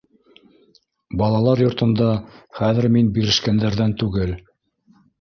Балалар 1.23 1.61
йортонда 1.67 2.09
хәҙер 2.61 2.91
мин 2.97 3.15
бирешкәндәрҙән 3.19 3.99
түгел. 4.05 4.39